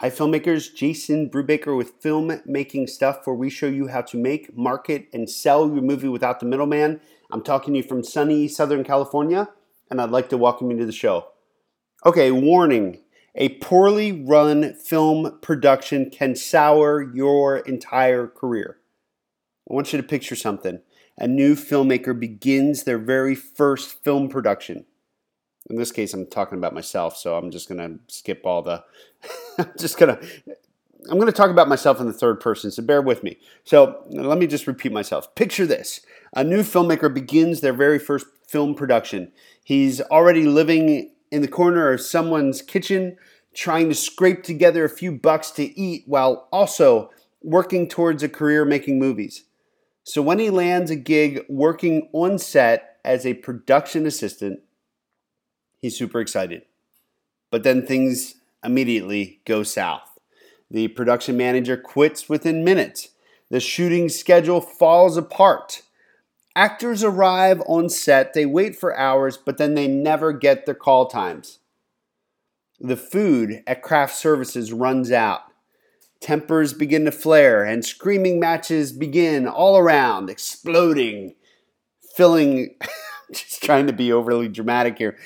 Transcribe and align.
Hi, 0.00 0.10
filmmakers. 0.10 0.72
Jason 0.72 1.28
Brubaker 1.28 1.76
with 1.76 2.00
Filmmaking 2.00 2.88
Stuff, 2.88 3.26
where 3.26 3.34
we 3.34 3.50
show 3.50 3.66
you 3.66 3.88
how 3.88 4.02
to 4.02 4.16
make, 4.16 4.56
market, 4.56 5.08
and 5.12 5.28
sell 5.28 5.66
your 5.66 5.82
movie 5.82 6.06
without 6.06 6.38
the 6.38 6.46
middleman. 6.46 7.00
I'm 7.32 7.42
talking 7.42 7.74
to 7.74 7.78
you 7.78 7.82
from 7.82 8.04
sunny 8.04 8.46
Southern 8.46 8.84
California, 8.84 9.48
and 9.90 10.00
I'd 10.00 10.10
like 10.10 10.28
to 10.28 10.36
welcome 10.36 10.70
you 10.70 10.78
to 10.78 10.86
the 10.86 10.92
show. 10.92 11.30
Okay, 12.06 12.30
warning 12.30 13.00
a 13.34 13.48
poorly 13.58 14.12
run 14.12 14.72
film 14.74 15.36
production 15.42 16.10
can 16.10 16.36
sour 16.36 17.02
your 17.02 17.56
entire 17.56 18.28
career. 18.28 18.78
I 19.68 19.74
want 19.74 19.92
you 19.92 20.00
to 20.00 20.06
picture 20.06 20.36
something. 20.36 20.80
A 21.16 21.26
new 21.26 21.56
filmmaker 21.56 22.16
begins 22.16 22.84
their 22.84 22.98
very 22.98 23.34
first 23.34 24.04
film 24.04 24.28
production 24.28 24.84
in 25.68 25.76
this 25.76 25.92
case 25.92 26.14
i'm 26.14 26.26
talking 26.26 26.58
about 26.58 26.74
myself 26.74 27.16
so 27.16 27.36
i'm 27.36 27.50
just 27.50 27.68
going 27.68 27.78
to 27.78 27.98
skip 28.12 28.42
all 28.44 28.62
the 28.62 28.82
i'm 29.58 29.70
just 29.78 29.98
going 29.98 30.16
to 30.16 30.28
i'm 31.10 31.18
going 31.18 31.26
to 31.26 31.32
talk 31.32 31.50
about 31.50 31.68
myself 31.68 32.00
in 32.00 32.06
the 32.06 32.12
third 32.12 32.40
person 32.40 32.70
so 32.70 32.82
bear 32.82 33.02
with 33.02 33.22
me. 33.22 33.38
So 33.64 34.04
let 34.10 34.38
me 34.38 34.46
just 34.46 34.66
repeat 34.66 34.92
myself. 34.92 35.34
Picture 35.34 35.66
this. 35.66 36.00
A 36.34 36.44
new 36.44 36.60
filmmaker 36.60 37.12
begins 37.12 37.60
their 37.60 37.72
very 37.72 37.98
first 37.98 38.26
film 38.46 38.74
production. 38.74 39.32
He's 39.64 40.00
already 40.00 40.44
living 40.44 41.10
in 41.30 41.42
the 41.42 41.48
corner 41.48 41.92
of 41.92 42.00
someone's 42.00 42.62
kitchen 42.62 43.16
trying 43.54 43.88
to 43.88 43.94
scrape 43.94 44.42
together 44.42 44.84
a 44.84 44.90
few 44.90 45.12
bucks 45.12 45.50
to 45.52 45.78
eat 45.78 46.04
while 46.06 46.48
also 46.52 47.10
working 47.42 47.88
towards 47.88 48.22
a 48.22 48.28
career 48.28 48.64
making 48.64 48.98
movies. 48.98 49.44
So 50.04 50.22
when 50.22 50.38
he 50.38 50.50
lands 50.50 50.90
a 50.90 50.96
gig 50.96 51.44
working 51.48 52.08
on 52.12 52.38
set 52.38 52.98
as 53.04 53.26
a 53.26 53.34
production 53.34 54.06
assistant 54.06 54.60
He's 55.80 55.96
super 55.96 56.20
excited. 56.20 56.62
But 57.50 57.62
then 57.62 57.86
things 57.86 58.34
immediately 58.64 59.40
go 59.44 59.62
south. 59.62 60.18
The 60.70 60.88
production 60.88 61.36
manager 61.36 61.76
quits 61.76 62.28
within 62.28 62.64
minutes. 62.64 63.10
The 63.50 63.60
shooting 63.60 64.08
schedule 64.08 64.60
falls 64.60 65.16
apart. 65.16 65.82
Actors 66.54 67.04
arrive 67.04 67.62
on 67.66 67.88
set, 67.88 68.34
they 68.34 68.44
wait 68.44 68.76
for 68.76 68.96
hours, 68.96 69.36
but 69.36 69.58
then 69.58 69.74
they 69.74 69.86
never 69.86 70.32
get 70.32 70.66
their 70.66 70.74
call 70.74 71.06
times. 71.06 71.60
The 72.80 72.96
food 72.96 73.62
at 73.66 73.82
craft 73.82 74.16
services 74.16 74.72
runs 74.72 75.10
out. 75.12 75.42
Tempers 76.20 76.72
begin 76.72 77.04
to 77.04 77.12
flare, 77.12 77.64
and 77.64 77.84
screaming 77.84 78.40
matches 78.40 78.92
begin 78.92 79.46
all 79.46 79.78
around, 79.78 80.28
exploding, 80.28 81.36
filling. 82.16 82.74
just 83.32 83.62
trying 83.62 83.86
to 83.86 83.92
be 83.92 84.10
overly 84.10 84.48
dramatic 84.48 84.98
here 84.98 85.16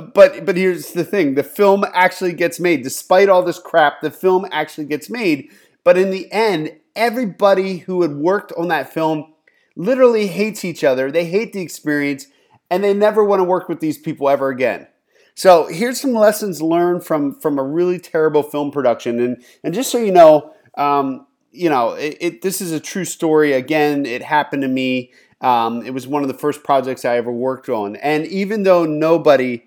but 0.00 0.44
but 0.44 0.56
here's 0.56 0.92
the 0.92 1.04
thing. 1.04 1.34
The 1.34 1.42
film 1.42 1.84
actually 1.92 2.32
gets 2.32 2.60
made. 2.60 2.82
Despite 2.82 3.28
all 3.28 3.42
this 3.42 3.58
crap 3.58 4.00
the 4.00 4.10
film 4.10 4.46
actually 4.52 4.86
gets 4.86 5.10
made. 5.10 5.50
But 5.84 5.98
in 5.98 6.10
the 6.10 6.30
end 6.32 6.72
everybody 6.96 7.78
who 7.78 8.02
had 8.02 8.16
worked 8.16 8.52
on 8.58 8.68
that 8.68 8.92
film 8.92 9.32
literally 9.76 10.26
hates 10.26 10.64
each 10.64 10.82
other. 10.82 11.10
They 11.10 11.24
hate 11.24 11.52
the 11.52 11.62
experience 11.62 12.26
and 12.70 12.82
they 12.82 12.92
never 12.92 13.24
want 13.24 13.40
to 13.40 13.44
work 13.44 13.68
with 13.68 13.80
these 13.80 13.96
people 13.96 14.28
ever 14.28 14.48
again. 14.48 14.88
So 15.34 15.68
here's 15.68 16.00
some 16.00 16.14
lessons 16.14 16.60
learned 16.60 17.04
from 17.04 17.38
from 17.40 17.58
a 17.58 17.62
really 17.62 17.98
terrible 17.98 18.42
film 18.42 18.70
production. 18.70 19.20
And 19.20 19.44
and 19.62 19.72
just 19.72 19.90
so 19.90 19.98
you 19.98 20.12
know 20.12 20.52
um, 20.76 21.26
you 21.52 21.70
know 21.70 21.92
it, 21.92 22.16
it, 22.20 22.42
this 22.42 22.60
is 22.60 22.72
a 22.72 22.80
true 22.80 23.04
story. 23.04 23.52
Again 23.52 24.04
it 24.04 24.22
happened 24.22 24.62
to 24.62 24.68
me. 24.68 25.12
Um, 25.40 25.82
it 25.86 25.94
was 25.94 26.08
one 26.08 26.22
of 26.22 26.28
the 26.28 26.34
first 26.34 26.64
projects 26.64 27.04
i 27.04 27.16
ever 27.16 27.30
worked 27.30 27.68
on. 27.68 27.94
And 27.96 28.26
even 28.26 28.64
though 28.64 28.84
nobody 28.84 29.64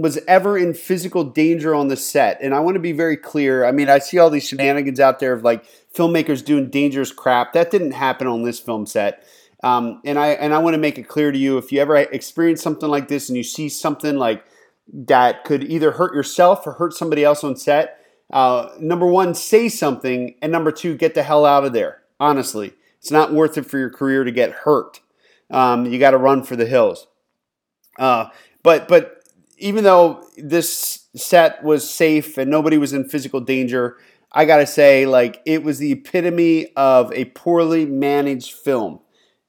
was 0.00 0.18
ever 0.28 0.58
in 0.58 0.74
physical 0.74 1.24
danger 1.24 1.74
on 1.74 1.88
the 1.88 1.96
set. 1.96 2.40
And 2.40 2.54
I 2.54 2.60
want 2.60 2.74
to 2.74 2.80
be 2.80 2.92
very 2.92 3.16
clear. 3.16 3.64
I 3.64 3.72
mean, 3.72 3.88
I 3.88 3.98
see 3.98 4.18
all 4.18 4.30
these 4.30 4.46
shenanigans 4.46 5.00
out 5.00 5.20
there 5.20 5.32
of 5.32 5.42
like 5.42 5.64
filmmakers 5.94 6.44
doing 6.44 6.70
dangerous 6.70 7.12
crap. 7.12 7.52
That 7.52 7.70
didn't 7.70 7.92
happen 7.92 8.26
on 8.26 8.42
this 8.42 8.60
film 8.60 8.86
set. 8.86 9.24
Um, 9.62 10.00
and 10.04 10.18
I 10.18 10.28
and 10.28 10.54
I 10.54 10.58
want 10.58 10.74
to 10.74 10.78
make 10.78 10.98
it 10.98 11.08
clear 11.08 11.32
to 11.32 11.38
you 11.38 11.58
if 11.58 11.72
you 11.72 11.80
ever 11.80 11.96
experience 11.96 12.62
something 12.62 12.88
like 12.88 13.08
this 13.08 13.28
and 13.28 13.36
you 13.36 13.42
see 13.42 13.68
something 13.68 14.16
like 14.16 14.44
that 14.92 15.44
could 15.44 15.64
either 15.64 15.92
hurt 15.92 16.14
yourself 16.14 16.66
or 16.66 16.74
hurt 16.74 16.92
somebody 16.92 17.24
else 17.24 17.42
on 17.42 17.56
set. 17.56 18.00
Uh, 18.30 18.70
number 18.78 19.06
one, 19.06 19.34
say 19.34 19.68
something, 19.68 20.34
and 20.42 20.52
number 20.52 20.72
two, 20.72 20.96
get 20.96 21.14
the 21.14 21.22
hell 21.22 21.44
out 21.44 21.64
of 21.64 21.72
there. 21.72 22.02
Honestly, 22.20 22.74
it's 22.98 23.10
not 23.10 23.32
worth 23.32 23.56
it 23.56 23.66
for 23.66 23.78
your 23.78 23.90
career 23.90 24.24
to 24.24 24.32
get 24.32 24.50
hurt. 24.50 25.00
Um, 25.50 25.86
you 25.86 25.98
got 25.98 26.10
to 26.10 26.18
run 26.18 26.42
for 26.42 26.56
the 26.56 26.66
hills. 26.66 27.06
Uh, 27.98 28.28
but 28.62 28.88
but 28.88 29.15
even 29.58 29.84
though 29.84 30.26
this 30.36 31.06
set 31.14 31.62
was 31.64 31.88
safe 31.88 32.38
and 32.38 32.50
nobody 32.50 32.78
was 32.78 32.92
in 32.92 33.08
physical 33.08 33.40
danger, 33.40 33.96
I 34.32 34.44
gotta 34.44 34.66
say, 34.66 35.06
like, 35.06 35.40
it 35.46 35.62
was 35.62 35.78
the 35.78 35.92
epitome 35.92 36.72
of 36.76 37.12
a 37.12 37.26
poorly 37.26 37.86
managed 37.86 38.52
film. 38.52 39.00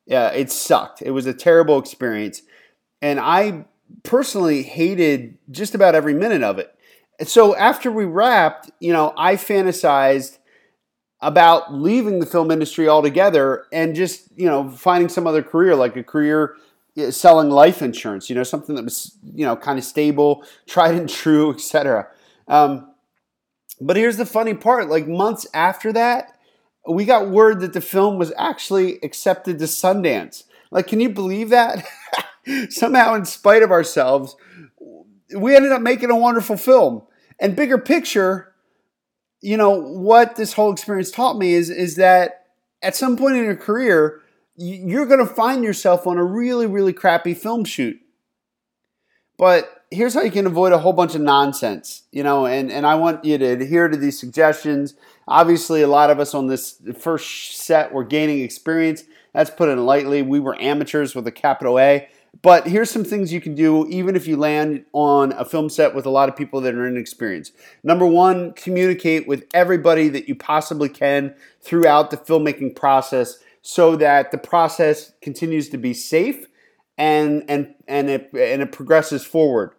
Yeah, 0.05 0.29
it 0.29 0.51
sucked. 0.51 1.01
It 1.01 1.11
was 1.11 1.25
a 1.25 1.33
terrible 1.33 1.77
experience. 1.77 2.41
And 3.01 3.19
I 3.19 3.65
personally 4.03 4.63
hated 4.63 5.37
just 5.51 5.75
about 5.75 5.95
every 5.95 6.13
minute 6.13 6.43
of 6.43 6.59
it. 6.59 6.73
And 7.19 7.27
so 7.27 7.55
after 7.55 7.91
we 7.91 8.05
wrapped, 8.05 8.71
you 8.79 8.93
know, 8.93 9.13
I 9.17 9.35
fantasized 9.35 10.37
about 11.19 11.73
leaving 11.73 12.19
the 12.19 12.25
film 12.25 12.51
industry 12.51 12.87
altogether 12.87 13.65
and 13.73 13.95
just, 13.95 14.29
you 14.37 14.45
know, 14.45 14.69
finding 14.69 15.09
some 15.09 15.25
other 15.25 15.41
career, 15.41 15.75
like 15.75 15.95
a 15.95 16.03
career 16.03 16.55
selling 17.09 17.49
life 17.49 17.81
insurance, 17.81 18.29
you 18.29 18.35
know, 18.35 18.43
something 18.43 18.75
that 18.75 18.83
was, 18.83 19.17
you 19.23 19.45
know, 19.45 19.55
kind 19.55 19.77
of 19.77 19.85
stable, 19.85 20.43
tried 20.67 20.95
and 20.95 21.09
true, 21.09 21.53
etc. 21.53 22.07
Um, 22.47 22.91
but 23.79 23.97
here's 23.97 24.17
the 24.17 24.25
funny 24.25 24.53
part 24.53 24.89
like 24.89 25.07
months 25.07 25.45
after 25.53 25.93
that, 25.93 26.37
we 26.89 27.05
got 27.05 27.29
word 27.29 27.59
that 27.59 27.73
the 27.73 27.81
film 27.81 28.17
was 28.17 28.33
actually 28.37 28.99
accepted 29.03 29.59
to 29.59 29.65
Sundance. 29.65 30.43
Like, 30.71 30.87
can 30.87 30.99
you 30.99 31.09
believe 31.09 31.49
that? 31.49 31.85
Somehow, 32.69 33.13
in 33.13 33.25
spite 33.25 33.61
of 33.61 33.71
ourselves, 33.71 34.35
we 35.35 35.55
ended 35.55 35.71
up 35.71 35.81
making 35.81 36.09
a 36.09 36.15
wonderful 36.15 36.57
film. 36.57 37.03
And 37.39 37.55
bigger 37.55 37.77
picture, 37.77 38.53
you 39.41 39.57
know, 39.57 39.71
what 39.71 40.35
this 40.35 40.53
whole 40.53 40.71
experience 40.71 41.11
taught 41.11 41.37
me 41.37 41.53
is, 41.53 41.69
is 41.69 41.97
that 41.97 42.45
at 42.81 42.95
some 42.95 43.17
point 43.17 43.35
in 43.35 43.43
your 43.43 43.55
career, 43.55 44.21
you're 44.57 45.05
going 45.05 45.25
to 45.25 45.33
find 45.33 45.63
yourself 45.63 46.07
on 46.07 46.17
a 46.17 46.23
really, 46.23 46.65
really 46.65 46.93
crappy 46.93 47.33
film 47.33 47.63
shoot. 47.63 47.99
But 49.37 49.83
here's 49.91 50.15
how 50.15 50.21
you 50.21 50.31
can 50.31 50.47
avoid 50.47 50.73
a 50.73 50.79
whole 50.79 50.93
bunch 50.93 51.13
of 51.13 51.21
nonsense, 51.21 52.03
you 52.11 52.23
know, 52.23 52.47
and, 52.47 52.71
and 52.71 52.85
I 52.85 52.95
want 52.95 53.23
you 53.23 53.37
to 53.37 53.45
adhere 53.45 53.87
to 53.87 53.95
these 53.95 54.19
suggestions. 54.19 54.95
Obviously, 55.27 55.83
a 55.83 55.87
lot 55.87 56.09
of 56.09 56.19
us 56.19 56.33
on 56.33 56.47
this 56.47 56.81
first 56.97 57.55
set 57.57 57.93
were 57.93 58.03
gaining 58.03 58.41
experience. 58.41 59.03
That's 59.33 59.51
put 59.51 59.69
in 59.69 59.85
lightly. 59.85 60.23
We 60.23 60.39
were 60.39 60.59
amateurs 60.59 61.13
with 61.13 61.27
a 61.27 61.31
capital 61.31 61.79
A. 61.79 62.09
But 62.41 62.67
here's 62.67 62.89
some 62.91 63.03
things 63.03 63.33
you 63.33 63.41
can 63.41 63.55
do 63.55 63.87
even 63.87 64.15
if 64.15 64.27
you 64.27 64.37
land 64.37 64.85
on 64.93 65.31
a 65.33 65.45
film 65.45 65.69
set 65.69 65.95
with 65.95 66.05
a 66.05 66.09
lot 66.09 66.29
of 66.29 66.35
people 66.35 66.61
that 66.61 66.75
are 66.75 66.87
inexperienced. 66.87 67.53
Number 67.83 68.05
one, 68.05 68.53
communicate 68.53 69.27
with 69.27 69.45
everybody 69.53 70.09
that 70.09 70.27
you 70.27 70.35
possibly 70.35 70.89
can 70.89 71.35
throughout 71.61 72.11
the 72.11 72.17
filmmaking 72.17 72.75
process 72.75 73.39
so 73.69 73.97
that 73.97 74.31
the 74.31 74.37
process 74.37 75.11
continues 75.21 75.67
to 75.67 75.77
be 75.77 75.93
safe 75.93 76.45
and 76.97 77.43
and 77.49 77.75
and 77.85 78.09
it 78.09 78.29
and 78.31 78.61
it 78.61 78.71
progresses 78.71 79.25
forward. 79.25 79.71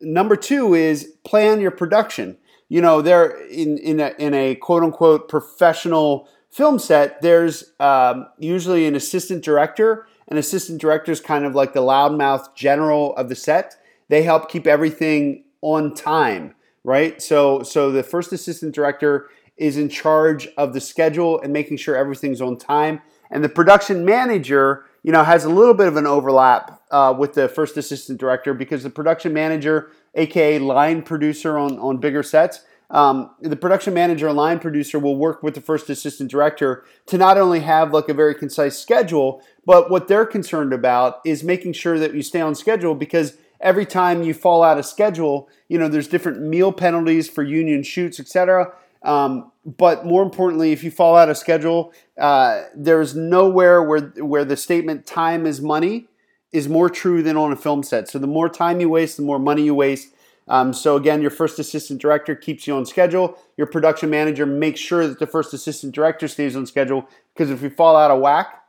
Number 0.00 0.34
two 0.34 0.74
is 0.74 1.14
plan 1.24 1.60
your 1.60 1.70
production. 1.70 2.38
You 2.68 2.80
know, 2.80 3.00
there 3.00 3.40
in 3.46 3.78
in 3.78 4.00
a, 4.00 4.14
in 4.18 4.34
a 4.34 4.56
quote 4.56 4.82
unquote 4.82 5.28
professional 5.28 6.28
film 6.50 6.80
set, 6.80 7.22
there's 7.22 7.72
um, 7.78 8.26
usually 8.40 8.84
an 8.88 8.96
assistant 8.96 9.44
director. 9.44 10.08
An 10.26 10.36
assistant 10.36 10.80
director 10.80 11.12
is 11.12 11.20
kind 11.20 11.44
of 11.44 11.54
like 11.54 11.72
the 11.72 11.82
loudmouth 11.82 12.56
general 12.56 13.14
of 13.14 13.28
the 13.28 13.36
set. 13.36 13.76
They 14.08 14.24
help 14.24 14.50
keep 14.50 14.66
everything 14.66 15.44
on 15.60 15.94
time, 15.94 16.56
right? 16.82 17.22
So 17.22 17.62
so 17.62 17.92
the 17.92 18.02
first 18.02 18.32
assistant 18.32 18.74
director 18.74 19.28
is 19.56 19.76
in 19.76 19.88
charge 19.88 20.48
of 20.56 20.72
the 20.72 20.80
schedule 20.80 21.40
and 21.40 21.52
making 21.52 21.76
sure 21.76 21.94
everything's 21.94 22.40
on 22.40 22.56
time. 22.56 23.00
And 23.30 23.44
the 23.44 23.48
production 23.48 24.04
manager, 24.04 24.84
you 25.02 25.12
know, 25.12 25.24
has 25.24 25.44
a 25.44 25.48
little 25.48 25.74
bit 25.74 25.88
of 25.88 25.96
an 25.96 26.06
overlap 26.06 26.82
uh, 26.90 27.14
with 27.16 27.34
the 27.34 27.48
first 27.48 27.76
assistant 27.76 28.18
director 28.18 28.54
because 28.54 28.82
the 28.82 28.90
production 28.90 29.32
manager, 29.32 29.90
aka 30.14 30.58
line 30.58 31.02
producer 31.02 31.56
on, 31.58 31.78
on 31.78 31.98
bigger 31.98 32.22
sets, 32.22 32.64
um, 32.90 33.30
the 33.40 33.54
production 33.54 33.94
manager 33.94 34.26
and 34.26 34.36
line 34.36 34.58
producer 34.58 34.98
will 34.98 35.16
work 35.16 35.42
with 35.42 35.54
the 35.54 35.60
first 35.60 35.88
assistant 35.88 36.30
director 36.30 36.84
to 37.06 37.16
not 37.16 37.38
only 37.38 37.60
have 37.60 37.92
like 37.92 38.08
a 38.08 38.14
very 38.14 38.34
concise 38.34 38.76
schedule, 38.78 39.42
but 39.64 39.90
what 39.90 40.08
they're 40.08 40.26
concerned 40.26 40.72
about 40.72 41.20
is 41.24 41.44
making 41.44 41.72
sure 41.74 41.98
that 42.00 42.14
you 42.14 42.22
stay 42.22 42.40
on 42.40 42.56
schedule 42.56 42.96
because 42.96 43.36
every 43.60 43.86
time 43.86 44.24
you 44.24 44.34
fall 44.34 44.64
out 44.64 44.78
of 44.78 44.86
schedule, 44.86 45.48
you 45.68 45.78
know, 45.78 45.86
there's 45.86 46.08
different 46.08 46.40
meal 46.40 46.72
penalties 46.72 47.28
for 47.28 47.44
union 47.44 47.84
shoots, 47.84 48.18
etc. 48.18 48.72
Um, 49.02 49.50
but 49.64 50.04
more 50.04 50.22
importantly, 50.22 50.72
if 50.72 50.84
you 50.84 50.90
fall 50.90 51.16
out 51.16 51.28
of 51.28 51.36
schedule, 51.36 51.92
uh, 52.18 52.64
there's 52.74 53.14
nowhere 53.14 53.82
where 53.82 54.00
where 54.00 54.44
the 54.44 54.56
statement 54.56 55.06
"time 55.06 55.46
is 55.46 55.60
money" 55.60 56.08
is 56.52 56.68
more 56.68 56.90
true 56.90 57.22
than 57.22 57.36
on 57.36 57.52
a 57.52 57.56
film 57.56 57.82
set. 57.82 58.08
So 58.08 58.18
the 58.18 58.26
more 58.26 58.48
time 58.48 58.80
you 58.80 58.88
waste, 58.88 59.16
the 59.16 59.22
more 59.22 59.38
money 59.38 59.62
you 59.62 59.74
waste. 59.74 60.08
Um, 60.48 60.72
so 60.72 60.96
again, 60.96 61.22
your 61.22 61.30
first 61.30 61.60
assistant 61.60 62.00
director 62.02 62.34
keeps 62.34 62.66
you 62.66 62.74
on 62.74 62.84
schedule. 62.84 63.38
Your 63.56 63.68
production 63.68 64.10
manager 64.10 64.46
makes 64.46 64.80
sure 64.80 65.06
that 65.06 65.20
the 65.20 65.26
first 65.26 65.54
assistant 65.54 65.94
director 65.94 66.26
stays 66.26 66.56
on 66.56 66.66
schedule 66.66 67.08
because 67.32 67.50
if 67.50 67.62
you 67.62 67.70
fall 67.70 67.96
out 67.96 68.10
of 68.10 68.20
whack, 68.20 68.64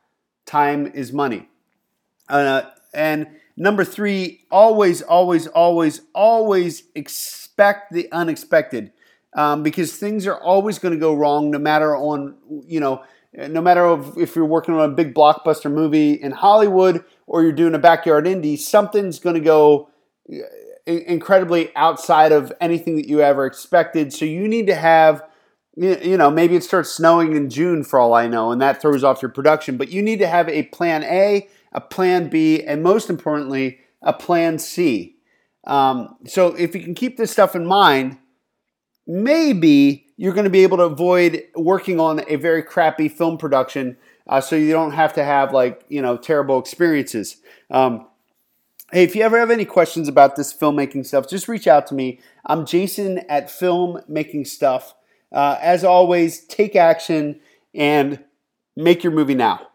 time 0.45 0.86
is 0.86 1.12
money. 1.12 1.50
Uh, 2.30 2.63
and 2.94 3.27
number 3.57 3.84
three, 3.84 4.42
always, 4.51 5.01
always, 5.01 5.48
always, 5.48 6.01
always 6.13 6.84
expect 6.94 7.92
the 7.92 8.12
unexpected 8.12 8.92
um, 9.33 9.63
because 9.63 9.95
things 9.95 10.28
are 10.28 10.38
always 10.38 10.80
going 10.80 10.94
to 10.94 11.00
go 11.00 11.13
wrong, 11.13 11.51
no 11.51 11.60
matter 11.60 11.95
on 11.95 12.36
you 12.66 12.80
know, 12.80 13.04
no 13.33 13.62
matter 13.62 14.00
if 14.18 14.36
you're 14.36 14.45
working 14.45 14.75
on 14.75 14.89
a 14.89 14.94
big 14.94 15.13
blockbuster 15.13 15.72
movie 15.72 16.13
in 16.13 16.31
Hollywood 16.31 17.04
or 17.28 17.44
you're 17.44 17.51
doing 17.54 17.74
a 17.74 17.80
backyard 17.80 18.25
indie, 18.25 18.57
something's 18.60 19.19
going 19.19 19.36
to 19.36 19.42
go 19.42 19.89
incredibly 20.86 21.74
outside 21.75 22.31
of 22.31 22.51
anything 22.60 22.95
that 22.95 23.07
you 23.07 23.22
ever 23.22 23.45
expected. 23.45 24.12
So 24.12 24.25
you 24.25 24.48
need 24.48 24.68
to 24.68 24.75
have, 24.75 25.24
you 25.75 26.18
know, 26.18 26.30
maybe 26.30 26.56
it 26.56 26.63
starts 26.63 26.92
snowing 26.92 27.36
in 27.36 27.50
June 27.50 27.84
for 27.84 28.00
all 28.00 28.13
I 28.13 28.27
know, 28.27 28.51
and 28.51 28.62
that 28.62 28.81
throws 28.81 29.04
off 29.04 29.22
your 29.22 29.31
production. 29.31 29.77
But 29.77 29.89
you 29.89 30.01
need 30.01 30.19
to 30.19 30.27
have 30.27 30.50
a 30.50 30.63
plan 30.63 31.04
A, 31.04 31.48
a 31.72 31.81
plan 31.81 32.30
B, 32.30 32.63
and 32.63 32.84
most 32.84 33.10
importantly, 33.10 33.80
a 34.01 34.12
plan 34.12 34.60
C. 34.60 35.16
Um, 35.66 36.18
so 36.25 36.48
if 36.56 36.75
you 36.75 36.81
can 36.84 36.95
keep 36.95 37.18
this 37.18 37.31
stuff 37.31 37.56
in 37.56 37.66
mind, 37.66 38.18
maybe 39.07 40.07
you're 40.18 40.33
going 40.33 40.45
to 40.45 40.51
be 40.51 40.63
able 40.63 40.77
to 40.77 40.83
avoid 40.83 41.44
working 41.56 42.00
on 42.00 42.24
a 42.27 42.36
very 42.36 42.63
crappy 42.63 43.09
film 43.09 43.38
production. 43.38 43.98
Uh, 44.27 44.39
so 44.39 44.56
you 44.56 44.71
don't 44.71 44.92
have 44.92 45.13
to 45.13 45.24
have 45.24 45.53
like 45.53 45.83
you 45.89 46.01
know 46.01 46.18
terrible 46.18 46.59
experiences. 46.59 47.38
Um, 47.69 48.07
Hey, 48.94 49.03
if 49.03 49.15
you 49.15 49.21
ever 49.21 49.39
have 49.39 49.51
any 49.51 49.63
questions 49.63 50.09
about 50.09 50.36
this 50.36 50.53
filmmaking 50.53 51.06
stuff, 51.06 51.30
just 51.30 51.48
reach 51.48 51.65
out 51.65 51.88
to 51.88 51.94
me. 51.94 52.19
I'm 52.45 52.65
Jason 52.65 53.19
at 53.30 53.48
Filmmaking 53.48 54.45
Stuff. 54.45 54.94
Uh, 55.31 55.57
as 55.62 55.86
always, 55.86 56.44
take 56.44 56.75
action 56.75 57.39
and 57.74 58.21
make 58.75 59.01
your 59.01 59.13
movie 59.13 59.33
now. 59.33 59.70